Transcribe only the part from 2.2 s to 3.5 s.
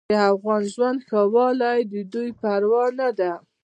پروا نه ده.